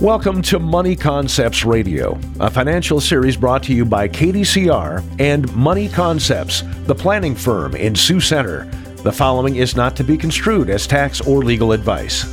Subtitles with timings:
[0.00, 5.88] Welcome to Money Concepts Radio, a financial series brought to you by KDCR and Money
[5.88, 8.70] Concepts, the planning firm in Sioux Center.
[9.02, 12.24] The following is not to be construed as tax or legal advice.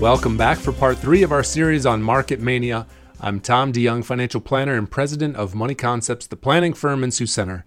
[0.00, 2.88] Welcome back for part three of our series on Market Mania.
[3.20, 7.26] I'm Tom DeYoung, financial planner and president of Money Concepts, the planning firm in Sioux
[7.26, 7.64] Center.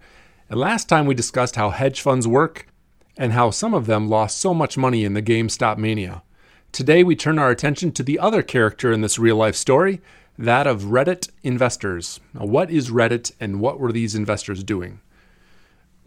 [0.50, 2.66] And last time we discussed how hedge funds work
[3.16, 6.23] and how some of them lost so much money in the GameStop mania.
[6.74, 10.00] Today, we turn our attention to the other character in this real life story,
[10.36, 12.18] that of Reddit investors.
[12.32, 14.98] Now, what is Reddit and what were these investors doing?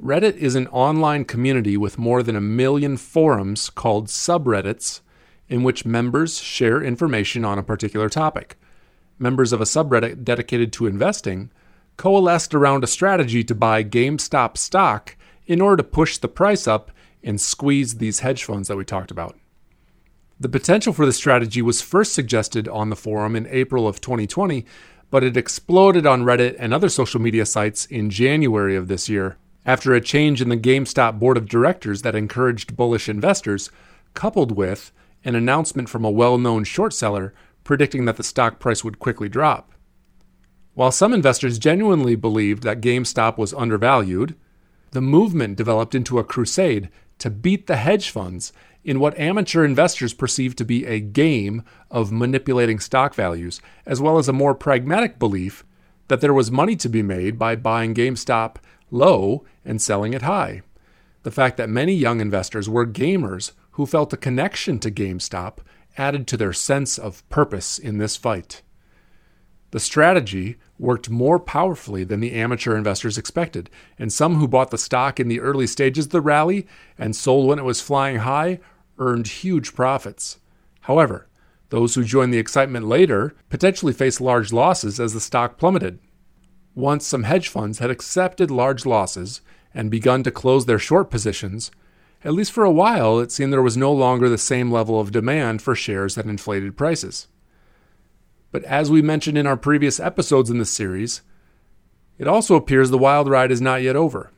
[0.03, 4.99] Reddit is an online community with more than a million forums called subreddits
[5.47, 8.57] in which members share information on a particular topic.
[9.17, 11.49] Members of a subreddit dedicated to investing
[11.95, 15.15] coalesced around a strategy to buy GameStop stock
[15.45, 16.91] in order to push the price up
[17.23, 19.37] and squeeze these hedge funds that we talked about.
[20.39, 24.65] The potential for this strategy was first suggested on the forum in April of 2020,
[25.09, 29.37] but it exploded on Reddit and other social media sites in January of this year
[29.65, 33.71] after a change in the GameStop board of directors that encouraged bullish investors,
[34.13, 34.91] coupled with
[35.25, 39.27] an announcement from a well known short seller predicting that the stock price would quickly
[39.27, 39.73] drop.
[40.75, 44.35] While some investors genuinely believed that GameStop was undervalued,
[44.91, 48.53] the movement developed into a crusade to beat the hedge funds
[48.87, 54.17] in what amateur investors perceive to be a game of manipulating stock values, as well
[54.17, 55.65] as a more pragmatic belief
[56.07, 58.55] that there was money to be made by buying GameStop
[58.89, 60.61] low and selling it high.
[61.23, 65.57] The fact that many young investors were gamers who felt a connection to GameStop
[65.97, 68.61] added to their sense of purpose in this fight.
[69.71, 74.77] The strategy worked more powerfully than the amateur investors expected, and some who bought the
[74.77, 76.65] stock in the early stages of the rally
[76.97, 78.61] and sold when it was flying high
[78.97, 80.39] earned huge profits.
[80.81, 81.27] However,
[81.69, 85.99] those who joined the excitement later potentially faced large losses as the stock plummeted.
[86.75, 89.41] Once some hedge funds had accepted large losses
[89.73, 91.71] and begun to close their short positions,
[92.23, 95.11] at least for a while it seemed there was no longer the same level of
[95.11, 97.27] demand for shares that inflated prices.
[98.51, 101.21] But as we mentioned in our previous episodes in this series,
[102.17, 104.31] it also appears the wild ride is not yet over.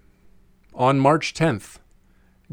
[0.74, 1.78] On March 10th,